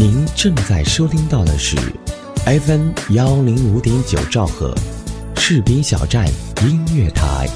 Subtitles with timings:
[0.00, 1.76] 您正在收听到的是
[2.46, 4.72] FM 幺零五点九兆赫，
[5.34, 6.24] 士兵小站
[6.62, 7.48] 音乐台。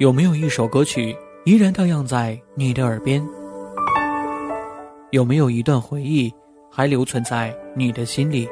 [0.00, 3.24] 有没有一首歌曲依然荡漾在你的耳边？
[5.12, 6.34] 有没有一段回忆
[6.68, 8.48] 还留存在你的心里？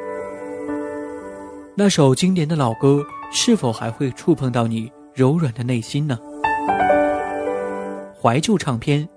[1.76, 6.16] 那首经典的老歌是否还会触碰到你柔软的内心呢？
[8.22, 9.08] 怀旧唱片，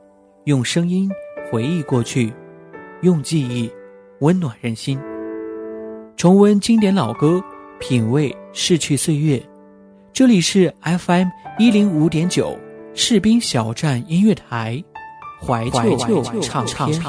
[0.46, 1.08] 用声音
[1.52, 2.34] 回忆过去，
[3.02, 3.72] 用记忆
[4.22, 5.00] 温暖人心。
[6.16, 7.40] 重温经典老歌，
[7.80, 9.40] 品味逝去岁月。
[10.12, 11.28] 这里是 FM
[11.60, 12.58] 一零五点九
[12.96, 14.84] 士兵小站音乐台，
[15.40, 15.96] 怀旧
[16.42, 17.00] 唱片。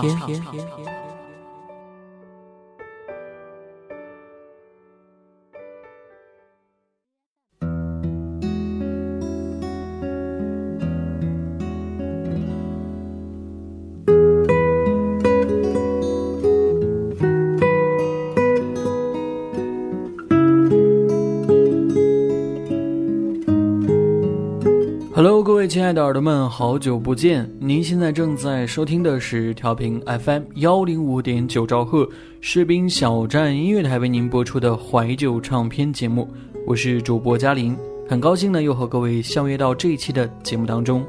[25.78, 27.48] 亲爱的耳朵们，好久不见！
[27.60, 32.04] 您现在正在收听的是调频 FM 幺零五点九兆赫
[32.40, 36.28] 士兵小站音乐台为您播出的怀旧唱片节目，
[36.66, 37.76] 我是主播嘉玲，
[38.08, 41.06] 很高兴呢又和各位相约到这一期的节目当中。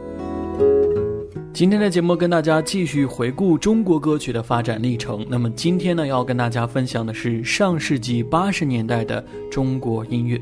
[1.52, 5.26] 今天的节目跟大家继续回顾中国歌曲的发展历程。
[5.28, 10.40] 那么今天呢要跟大家分享的是上世纪八十年代的中国音乐。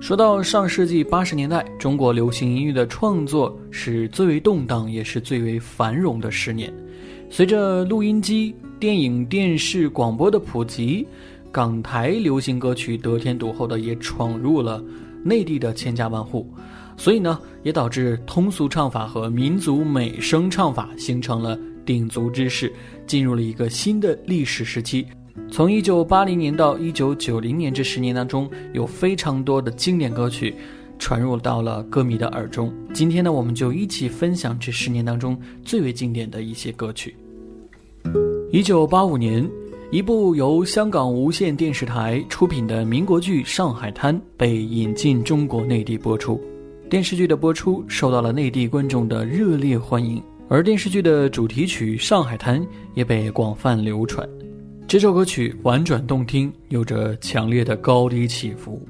[0.00, 6.72] 说到上世纪八十年代，中国流行音乐的创作是最为动荡，也是最为繁荣的十年。
[7.30, 11.06] 随着录音机、电影、电视、广播的普及，
[11.50, 14.82] 港台流行歌曲得天独厚的也闯入了
[15.22, 16.52] 内地的千家万户，
[16.98, 22.70] 所以呢，也导致通俗唱法和民族美声唱法形成了鼎足之势，
[23.06, 25.06] 进入了一个新的历史时期。
[25.50, 30.54] 从一九八零年到一九九零年这十年当中，有非常多的经典歌曲
[30.98, 32.72] 传入到了歌迷的耳中。
[32.92, 37.16] 今天呢，我们就一起分享这十年当中最为经典的一些歌曲。
[38.52, 39.48] 一九八五年，
[39.90, 46.40] 一部由香港无线电视台出品的民国剧《上海滩》被引进中国内地播出。
[46.88, 52.60] 电视剧的播出受到了内地观众的热烈欢迎，而电视剧的主题曲《上海滩》
[52.94, 54.28] 也被广泛流传。
[54.86, 58.86] 这首歌曲婉转动听，有着强烈的高低起伏。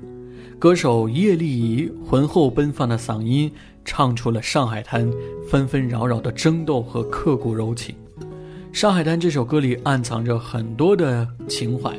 [0.59, 3.51] 歌手叶丽仪浑厚奔放的嗓音，
[3.85, 5.11] 唱出了上海滩
[5.49, 7.95] 纷纷扰扰的争斗和刻骨柔情。
[8.73, 11.97] 《上海滩》这首歌里暗藏着很多的情怀，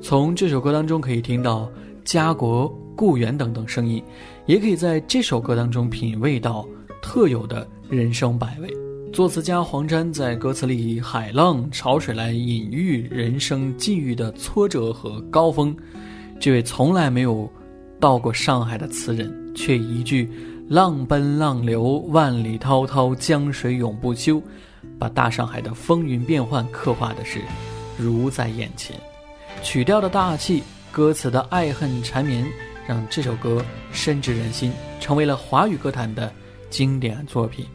[0.00, 1.70] 从这首歌当中可以听到
[2.04, 4.02] 家国、故园等等声音，
[4.46, 6.66] 也可以在这首歌当中品味到
[7.02, 8.72] 特有的人生百味。
[9.12, 15.76] 作词家黄沾在歌词里以海浪、潮水来隐喻人生际遇的挫折和高峰。
[16.40, 17.46] 这位从来没有
[18.00, 20.26] 到过上海的词人，却一句
[20.66, 24.42] “浪奔浪流，万里滔滔，江水永不休”，
[24.98, 27.38] 把大上海的风云变幻刻画的是
[27.98, 28.98] 如在眼前。
[29.62, 32.46] 曲调的大气，歌词的爱恨缠绵，
[32.86, 33.62] 让这首歌
[33.92, 36.32] 深植人心，成为了华语歌坛的
[36.70, 37.66] 经典作品。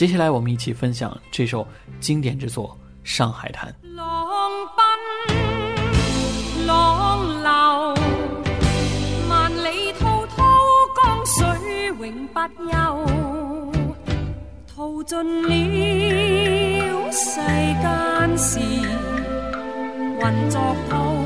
[0.00, 1.68] 接下来，我们一起分享这首
[2.00, 2.68] 经典之作
[3.04, 3.70] 《上海滩》。
[3.94, 4.26] 浪
[4.74, 7.50] 奔浪流，
[9.28, 10.42] 万里滔滔
[10.96, 12.40] 江水永不
[12.70, 12.72] 休，
[14.74, 15.50] 淘尽了
[17.12, 17.38] 世
[17.82, 18.58] 间事，
[20.18, 21.19] 混作滔滔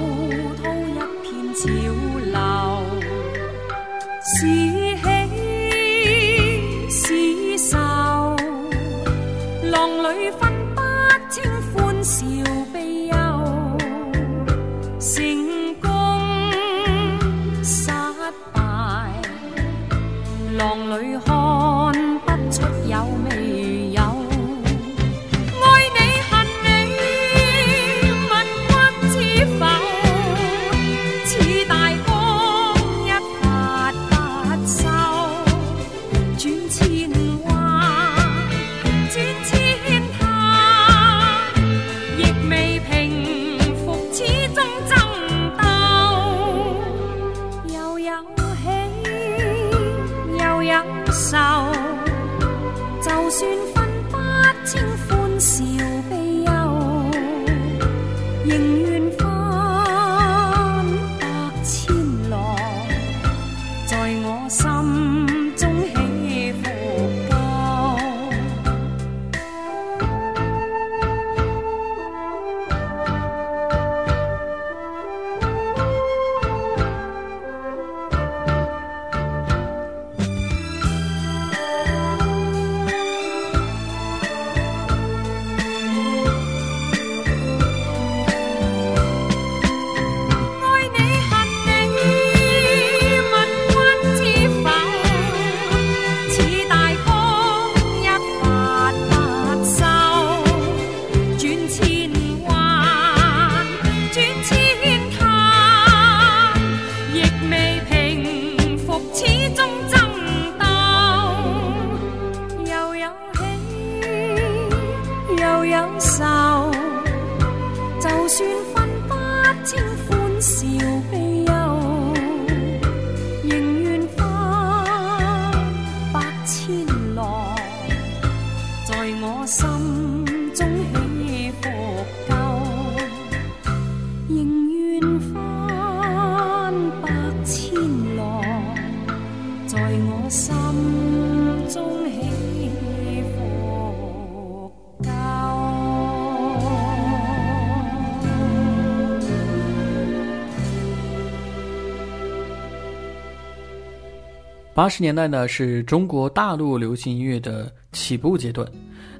[154.74, 158.66] 八十年代呢，是中国大陆流行音乐的起步阶段，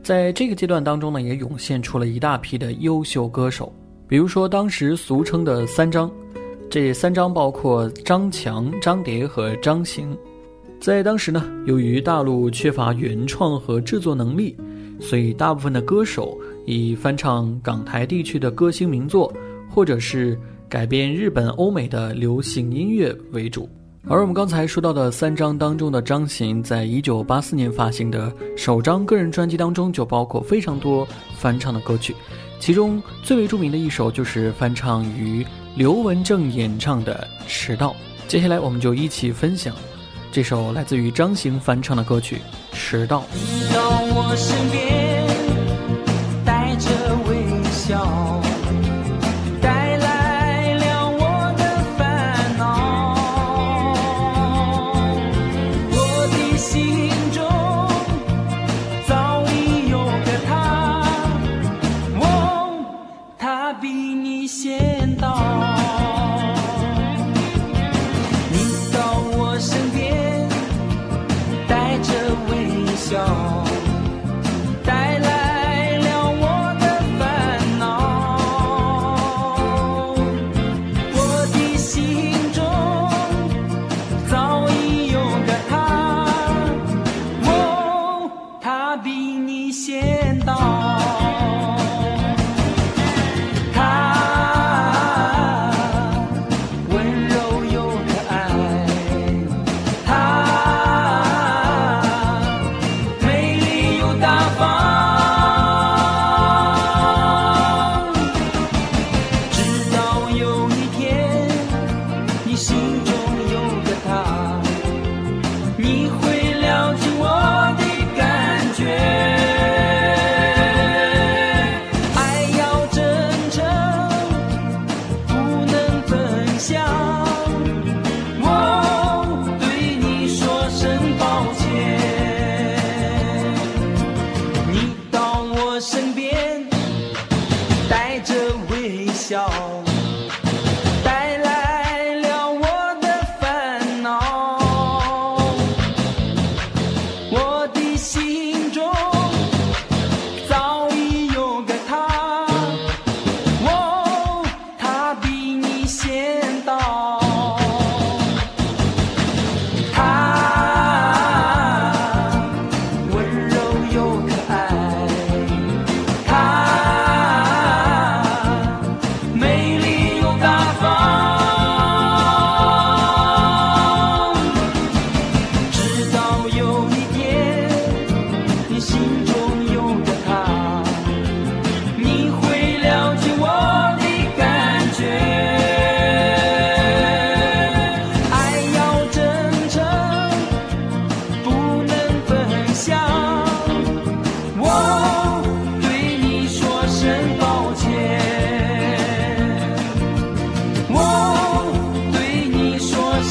[0.03, 3.73] 在这个阶段当中呢，也涌现出了一大批的优秀歌手，
[4.09, 6.11] 比如说当时俗称的“三张”，
[6.69, 10.17] 这三张包括张强、张蝶和张行。
[10.81, 14.57] 在当时呢，由于大陆缺乏原创和制作能力，
[15.00, 16.37] 所以大部分的歌手
[16.67, 19.33] 以翻唱港台地区的歌星名作，
[19.71, 20.37] 或者是
[20.69, 23.69] 改编日本、欧美的流行音乐为主。
[24.06, 31.09] 而我们刚才说到的三张当中的张行，在一九八四年发行的首张个人专辑当中，就包括非常多
[31.39, 32.15] 翻唱的歌曲，
[32.61, 37.91] 其中最为著名的一首就是翻唱于刘文正演唱的《迟到》。
[38.29, 39.75] 接下来我们就一起分享
[40.31, 42.37] 这首来自于张行翻唱的歌曲
[42.77, 43.21] 《迟到》。
[43.75, 45.24] 到我身边，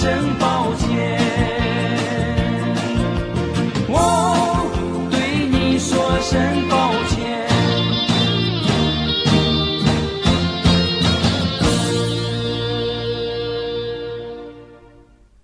[0.04, 1.18] 声抱歉。
[3.88, 4.68] 我
[5.10, 7.48] 对你说声抱歉。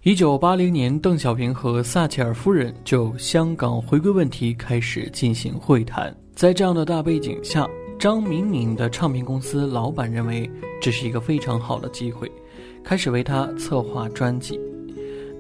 [0.01, 6.13] 一九八零年，邓小平和撒切尔夫人就香港回归问题开始进行会谈。
[6.35, 7.65] 在这样的大背景下，
[7.97, 10.51] 张敏敏的唱片公司老板认为
[10.81, 12.29] 这是一个非常好的机会，
[12.83, 14.59] 开始为他策划专辑。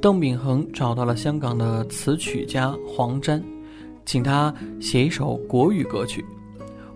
[0.01, 3.43] 邓炳恒找到了香港的词曲家黄沾，
[4.05, 6.23] 请他写一首国语歌曲。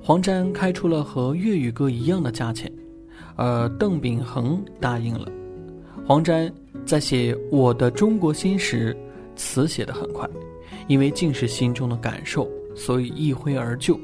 [0.02, 2.72] 黄沾开出了和粤语歌一样的价钱，
[3.36, 5.32] 而邓炳恒答应了。
[6.06, 6.52] 黄沾
[6.86, 8.96] 在写《我的中国心》时，
[9.36, 10.30] 词写得很快，
[10.88, 13.98] 因为尽是心中的感受，所以一挥而就，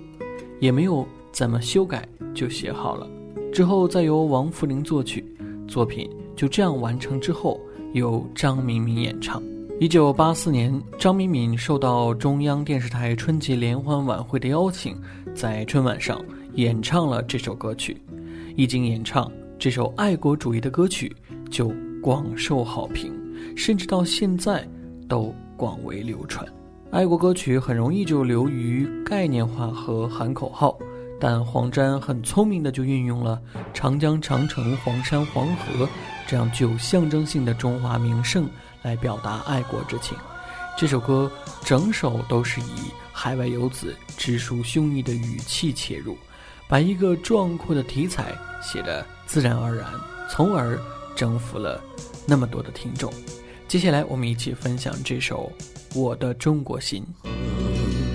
[0.59, 3.05] 也没有怎么修改就写好了。
[3.51, 5.25] 之后再由王福林作曲，
[5.67, 7.59] 作品就这样完成之后，
[7.91, 9.43] 由张明敏演唱。
[9.77, 14.95] 一九八四年，张明敏受到中央电视台春节联欢晚会的邀请，
[15.35, 16.17] 在春晚上
[16.53, 17.97] 演唱了这首歌曲。
[18.55, 21.13] 一经演唱，这首爱国主义的歌曲
[21.51, 23.11] 就广受好评，
[23.53, 24.65] 甚至到现在
[25.09, 26.47] 都广为流传。
[26.89, 30.79] 爱国歌曲很容易就流于概念化和喊口号，
[31.19, 33.39] 但黄沾很聪明的就运用了
[33.73, 35.87] 长江、长城、黄山、黄河
[36.27, 38.49] 这样具有象征性的中华名胜。
[38.81, 40.17] 来表达爱国之情，
[40.77, 41.29] 这首歌
[41.65, 46.17] 整首都是以海外游子直抒胸臆的语气切入，
[46.65, 49.85] 把一个壮阔的题材写得自然而然，
[50.29, 50.79] 从而
[51.13, 51.83] 征服了
[52.25, 53.11] 那么多的听众。
[53.67, 55.51] 接下来，我们一起分享这首
[55.99, 57.05] 《我的中国心》。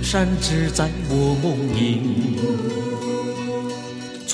[0.02, 2.93] 山只在我梦萦，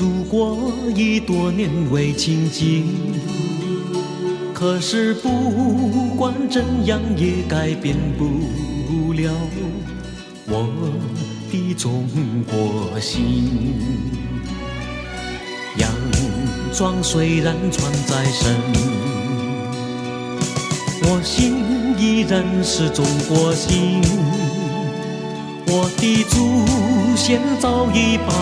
[0.00, 2.86] 祖国已多年未亲近。
[4.54, 5.28] 可是不
[6.16, 9.30] 管怎样也改变不了
[10.46, 10.66] 我
[11.52, 12.08] 的中
[12.50, 13.74] 国心。
[15.76, 15.90] 洋
[16.72, 18.56] 装虽然穿在身，
[21.02, 24.00] 我心依然是中国心。
[25.66, 26.64] 我的祖
[27.16, 28.32] 先早已把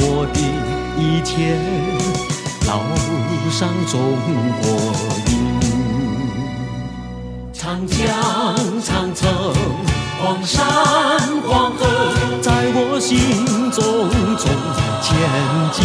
[0.00, 1.58] 我的一天
[2.62, 2.80] 烙
[3.50, 4.16] 上中
[4.62, 4.64] 国
[5.28, 5.32] 印。
[7.52, 7.96] 长江、
[8.82, 9.28] 长城、
[10.20, 10.64] 黄山、
[11.46, 11.80] 黄河，
[12.40, 13.18] 在我心
[13.70, 14.44] 中中
[15.02, 15.06] 前
[15.72, 15.76] 进。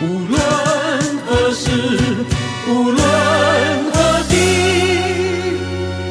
[0.00, 0.38] 无论
[1.26, 1.64] 何时，
[2.68, 3.00] 无论
[3.92, 3.96] 何
[4.28, 4.32] 地，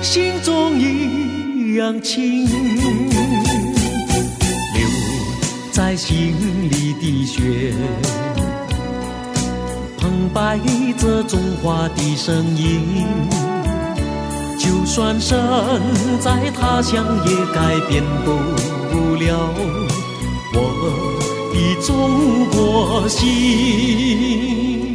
[0.01, 2.66] 心中一样亲。
[5.77, 6.33] 在心
[6.71, 7.71] 里的血。
[9.99, 10.59] 澎湃
[10.97, 13.05] 着中华的声音，
[14.57, 15.39] 就算身
[16.19, 19.53] 在他乡，也改变不了
[20.55, 20.57] 我
[21.53, 21.55] 的
[21.85, 24.86] 中国心。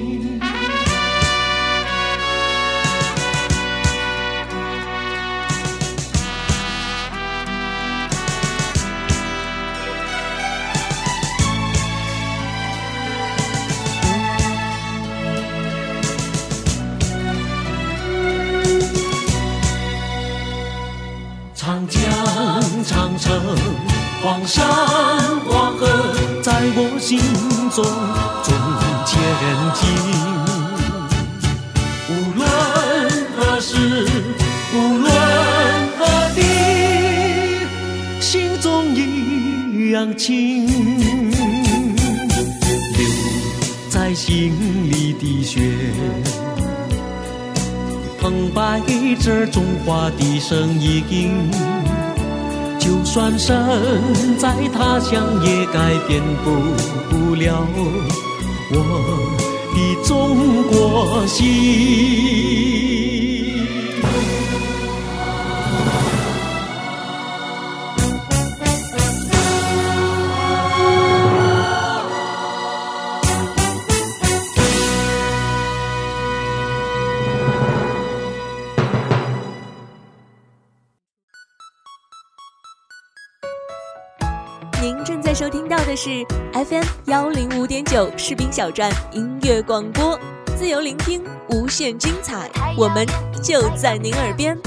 [27.03, 27.19] 心
[27.75, 27.83] 中
[28.45, 28.55] 中
[29.05, 29.19] 前
[29.75, 29.83] 进，
[32.09, 32.41] 无论
[33.37, 34.07] 何时，
[34.73, 35.11] 无论
[35.99, 36.01] 何
[36.37, 36.41] 地，
[38.21, 40.65] 心中一样亲。
[42.95, 43.03] 留
[43.91, 44.53] 在心
[44.89, 45.61] 里的血，
[48.21, 48.81] 澎湃
[49.21, 51.51] 着中华的声音。
[53.13, 53.55] 转身
[54.39, 56.23] 在他乡，也改变
[57.11, 57.67] 不了
[58.71, 58.77] 我
[59.75, 62.92] 的中国心。
[84.83, 90.19] 您正在收听到的是 FM 幺零五点九士兵小站音乐广播，
[90.57, 93.07] 自由聆听，无限精彩，我们
[93.41, 94.59] 就在您耳边。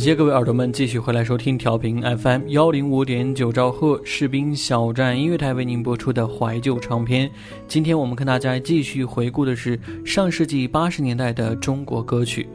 [0.00, 7.30] 谢各位耳朵们继续回来收听调频 FM 幺零五点九兆赫士兵小站音乐台为您播出的怀旧唱片。
[7.68, 12.48] 今天我们跟大家继续回顾的是上世纪八十年代的中国歌曲。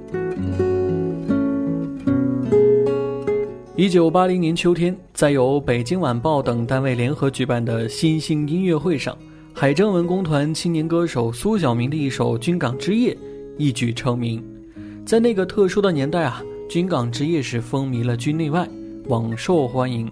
[3.75, 9.15] 一九八零年秋天，在由北京晚报等单位联合举办的新兴音乐会上，
[9.53, 13.13] 海政文工团青年歌手苏小明的一首《军港之夜》
[13.55, 14.43] 一举成名。
[15.05, 16.41] 在那个特殊的年代啊。
[16.67, 18.67] 军港之夜是风靡了军内外，
[19.07, 20.11] 广受欢迎，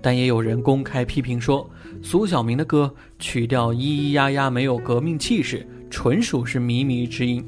[0.00, 1.68] 但也有人公开批评说，
[2.02, 7.44] 苏小明的歌曲调咿咿呀呀，没有革命气势，纯属是靡靡之音。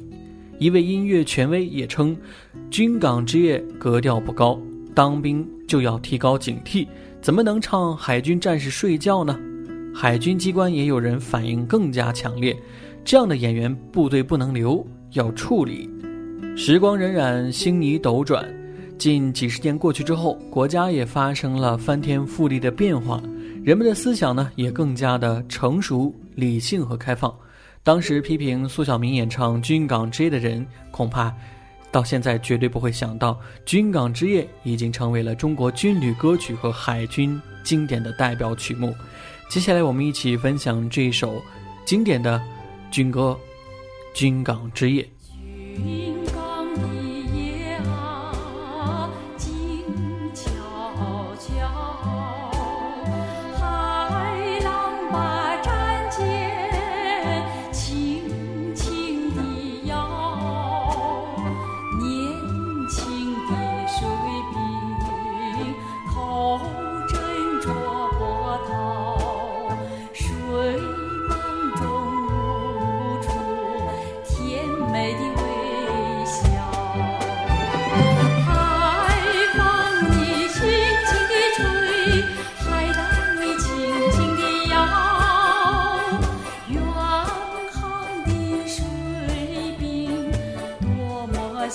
[0.59, 2.15] 一位音乐权威也称，
[2.69, 4.59] 军港之夜格调不高，
[4.93, 6.87] 当兵就要提高警惕，
[7.21, 9.37] 怎么能唱海军战士睡觉呢？
[9.93, 12.55] 海军机关也有人反应更加强烈，
[13.03, 15.89] 这样的演员部队不能留，要处理。
[16.55, 18.47] 时光荏苒，星移斗转，
[18.97, 23.21] 近几十年过去之后，国家也发生了翻天覆地的变化，
[23.63, 27.33] 人们的思想呢也更加的成熟、理性和开放。
[27.81, 31.33] 当时批评苏小明演唱《军港之夜》的人，恐怕
[31.91, 33.33] 到现在绝对不会想到，
[33.65, 38.93] 《军港之夜》已经成为了中国军旅歌曲和海军经典的代表曲目。
[39.49, 41.41] 接下来，我们一起分享这一首
[41.83, 42.41] 经典的
[42.89, 43.37] 军歌
[44.17, 45.03] 《军港之夜》。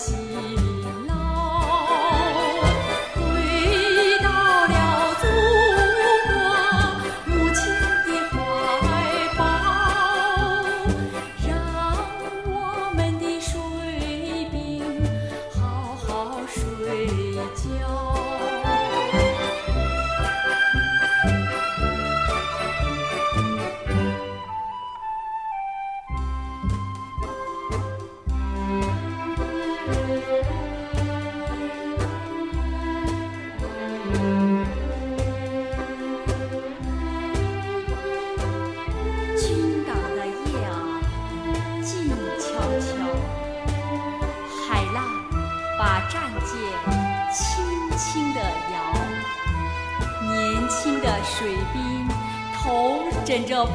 [0.06, 0.37] 多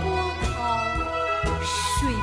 [0.02, 0.60] 波涛，
[2.00, 2.14] 水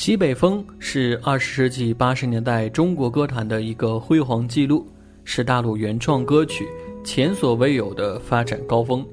[0.00, 4.86] 西北风是二十世纪八十年代中国歌坛的一个辉煌记录，
[5.24, 6.68] 是大陆原创歌曲
[7.02, 9.04] 前所未有的发展高峰，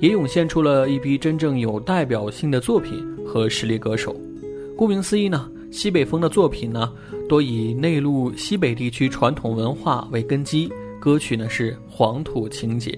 [0.00, 4.14] 也涌现出了一批真正有代表性的作品和实力歌手。
[4.76, 6.92] 顾名思义呢，西北风的作品呢
[7.26, 12.96] 多以内陆西北地区传统文化为根基，歌曲呢是黄土情节。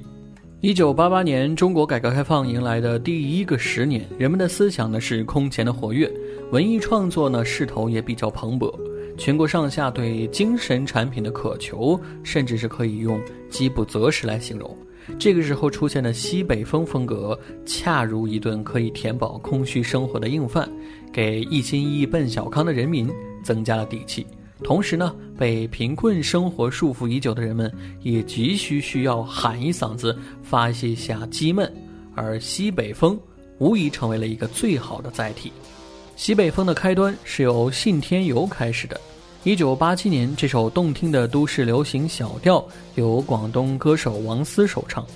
[0.63, 6.11] 一九八八年，中国改革开放迎来的第一个十年，人们的思想呢是空前的活跃，
[6.53, 8.73] 文艺创作呢势头也比较蓬勃，
[9.19, 14.77] 全国上下对精神产品的渴求，甚至是可以用饥不择食来形容。
[15.19, 20.69] 这个时候出现的西北风风格，恰如一顿可以填饱空虚生活的硬饭，
[21.13, 23.11] 给一心一意奔小康的人民
[23.43, 24.25] 增加了底气。
[24.63, 31.71] 同时呢，被贫困生活束缚已久的人们也急需需要喊一嗓子，发泄一下积闷，
[32.15, 33.19] 而西北风
[33.59, 35.53] 无疑成为了一个最好的载体。
[36.17, 38.99] 西北风的开端是由信天游开始的。
[39.45, 45.07] 一九八七年，这首动听的都市流行小调由广东歌手王思首唱，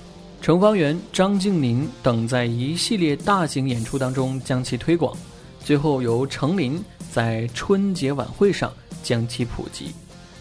[0.42, 5.16] 程方圆、张静宁等在一系列大型演出当中将其推广，
[5.64, 8.70] 最后由程琳在春节晚会上
[9.02, 9.86] 将其普及。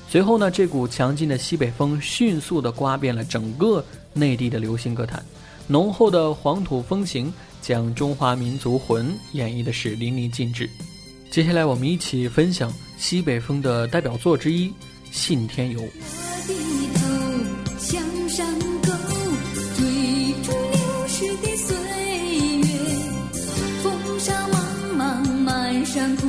[0.10, 5.24] 随后呢，这股强劲的西北风迅速地刮遍了整个内地的流行歌坛，
[5.68, 10.70] 浓厚的黄土风情将中华民族魂演绎的是淋漓尽致。
[11.32, 14.74] 接下来我们一起分享西北风的代表作之一
[15.12, 15.82] 信天游。
[15.82, 15.88] 我
[16.48, 16.54] 低
[16.96, 17.00] 头
[17.78, 18.92] 向山沟
[19.78, 21.76] 追逐流逝的岁
[22.58, 22.68] 月
[23.84, 24.56] 风沙茫
[24.98, 26.29] 茫满山谷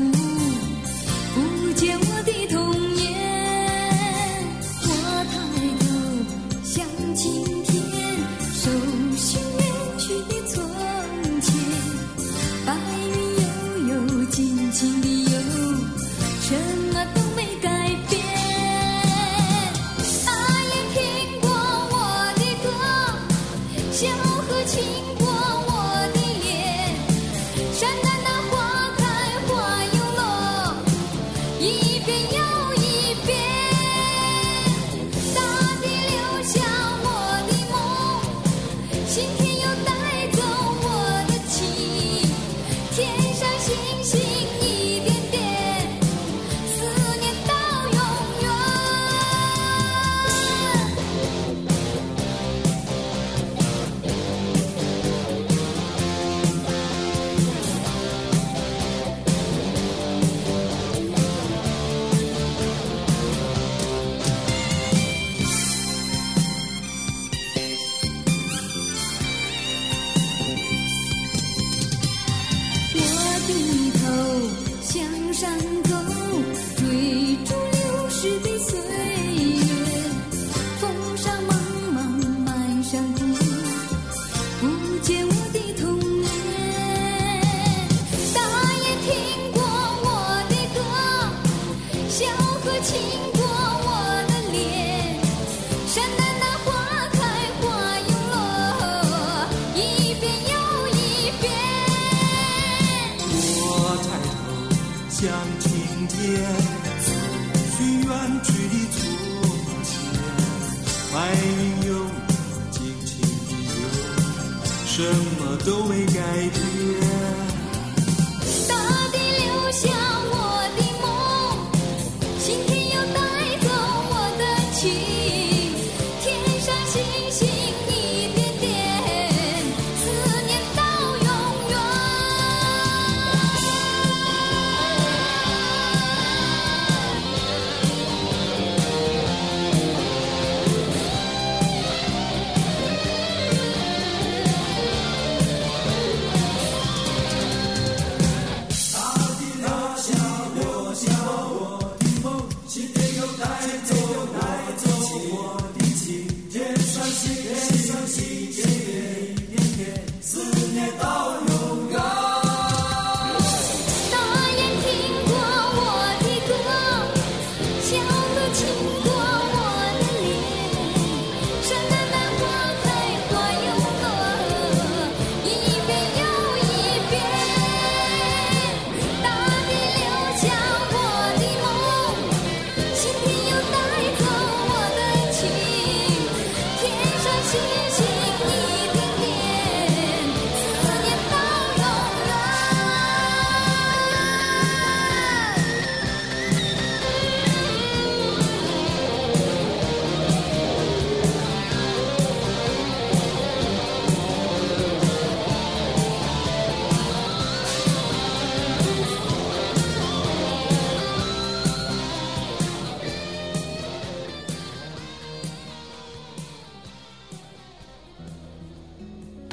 [115.00, 117.09] 什么都没改变。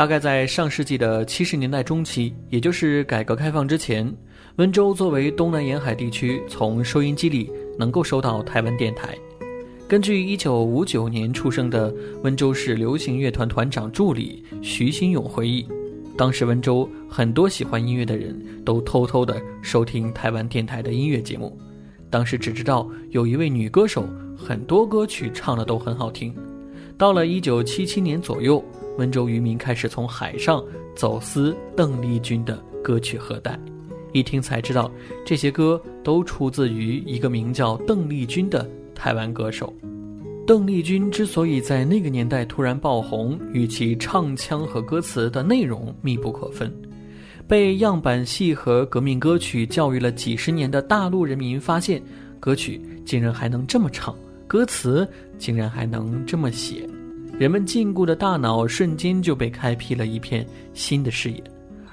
[0.08, 4.10] 大概在上世纪的七十年代中期，也就是改革开放之前，
[4.56, 9.18] 温州作为东南沿海地区，从收音机里能够收到台湾电台。
[9.86, 11.94] 根据一九五九年出生的
[12.24, 15.68] 温州市流行乐团团长助理徐新勇回忆，
[16.18, 21.60] 当时温州很多喜欢音乐的人都偷偷的收听台湾电台的音乐节目。
[22.10, 24.06] 当时只知道有一位女歌手，
[24.38, 26.34] 很多歌曲唱的都很好听。
[26.98, 28.64] 到了一九七七年左右，
[28.98, 30.64] 温州渔民开始从海上
[30.96, 33.60] 走私邓丽君的歌曲盒带，
[34.12, 34.92] 一听才知道
[35.26, 39.74] 这些歌都出自于一个名叫邓丽君的台湾歌手。
[40.46, 46.74] 邓丽君之所以在那个年代突然爆红，与其唱腔和歌词的内容密不可分。
[47.48, 52.02] 被样板戏和革命歌曲教育了几十年的大陆人民发现，
[52.40, 54.16] 歌曲竟然还能这么唱，
[54.48, 55.08] 歌词
[55.38, 56.90] 竟然还能这么写。
[57.38, 61.44] 人们禁锢的大脑瞬间就被开辟了一片新的视野，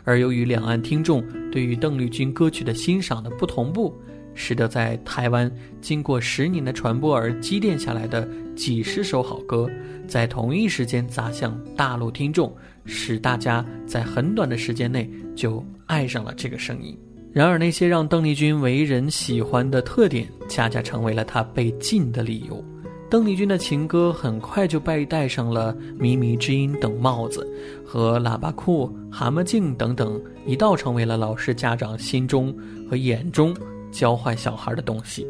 [0.02, 3.94] 而由于两岸听众对于邓丽君歌曲的欣赏的不同步，
[4.32, 5.50] 使得在台湾
[5.82, 8.26] 经过十年的传播而积淀下来的
[8.56, 9.68] 几十首好歌，
[10.08, 12.50] 在同一时间砸向大陆听众，
[12.86, 16.98] 使大家在很短的时间内就爱上了这个声音。
[17.34, 22.64] 然而，那些让邓丽君为人喜欢的特点，恰恰成为了她被禁的理由。
[23.10, 27.48] 邓丽君的情歌很快就被戴上了“靡靡之音”等帽子，
[27.84, 32.52] 和喇叭裤、蛤蟆镜等等，一道成为了老师、家长心中
[32.90, 33.54] 和眼中
[33.92, 35.24] 教坏小孩的东西。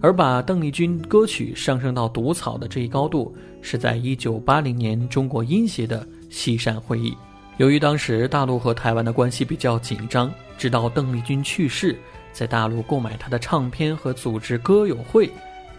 [0.00, 7.16] 而把邓丽君歌曲上升到毒草的这一高度，是在1980年中国音协的西山会议。
[7.58, 11.96] 由于当时大陆和台湾的关系比较紧张，直到邓丽君去世，
[12.32, 15.30] 在大陆购买她的唱片和组织歌友会。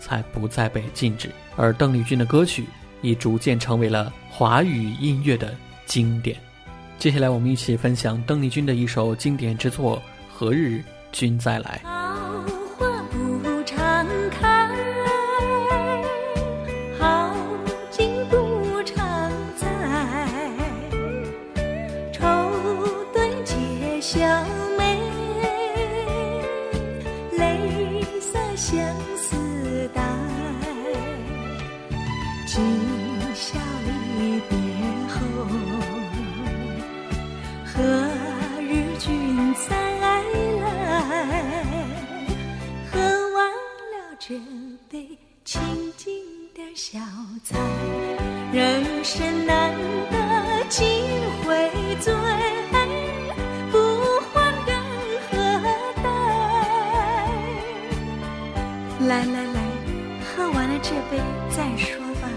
[0.02, 2.66] 才不再被禁止，而邓丽君的歌曲
[3.02, 6.36] 已逐渐成为了华语音乐的经典。
[7.00, 9.98] 接下来，我们一起分享邓丽君的一首经典之作
[10.30, 11.82] 《何日君再来》。
[59.12, 59.60] 来来来，
[60.24, 62.30] 喝完了这杯再说吧。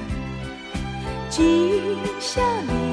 [1.31, 1.81] 今
[2.19, 2.84] 宵离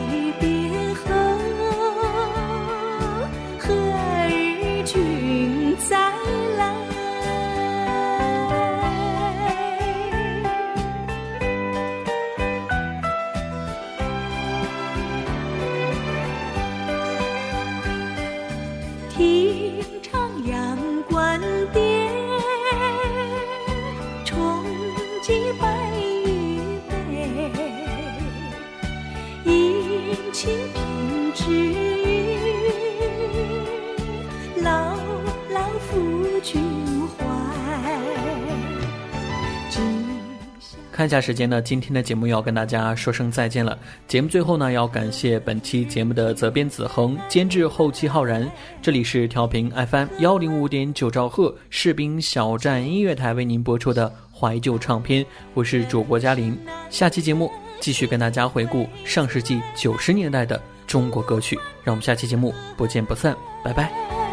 [41.12, 43.78] 下时间呢，今天的节目要跟大家说声再见了。
[44.08, 48.50] 节目最后呢，要感谢本期节目的责编子恒、监制后期浩然。
[48.82, 56.58] 这里是调频 FM 幺零五点九兆赫士兵小站音乐台为您播出的怀旧唱片，我是主播嘉玲。
[56.90, 64.31] 下期节目继续跟大家回顾上世纪九十年代的中国歌曲，让我们下期节目不见不散，拜拜。